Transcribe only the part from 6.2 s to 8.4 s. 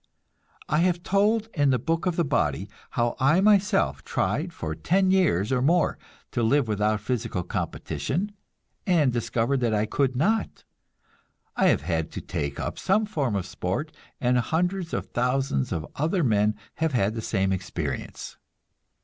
to live without physical competition,